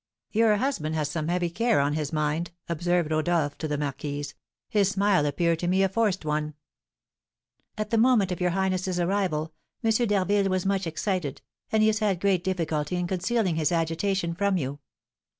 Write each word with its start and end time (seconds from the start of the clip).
"Your 0.31 0.55
husband 0.57 0.95
has 0.95 1.11
some 1.11 1.27
heavy 1.27 1.51
care 1.51 1.79
on 1.79 1.93
his 1.93 2.11
mind," 2.11 2.49
observed 2.67 3.11
Rodolph 3.11 3.55
to 3.59 3.67
the 3.67 3.77
marquise; 3.77 4.33
"his 4.67 4.89
smile 4.89 5.27
appeared 5.27 5.59
to 5.59 5.67
me 5.67 5.83
a 5.83 5.89
forced 5.89 6.25
one." 6.25 6.55
"At 7.77 7.91
the 7.91 7.99
moment 7.99 8.31
of 8.31 8.41
your 8.41 8.49
highness's 8.49 8.99
arrival, 8.99 9.53
M. 9.83 9.91
d'Harville 9.91 10.49
was 10.49 10.65
much 10.65 10.87
excited, 10.87 11.43
and 11.71 11.83
he 11.83 11.87
has 11.87 11.99
had 11.99 12.19
great 12.19 12.43
difficulty 12.43 12.95
in 12.95 13.05
concealing 13.05 13.57
his 13.57 13.71
agitation 13.71 14.33
from 14.33 14.57
you." 14.57 14.79